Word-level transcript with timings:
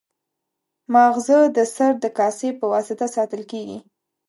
ماغزه 0.93 1.39
د 1.57 1.59
سر 1.75 1.91
د 2.03 2.05
کاسې 2.17 2.49
په 2.59 2.65
واسطه 2.73 3.05
ساتل 3.15 3.41
کېږي. 3.51 3.79